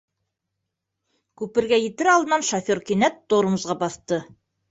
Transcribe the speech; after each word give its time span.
Күпергә 1.41 1.79
етер 1.83 2.09
алдынан 2.15 2.47
шофер 2.49 2.81
кинәт 2.89 3.23
тормозға 3.35 3.79
баҫты. 3.87 4.19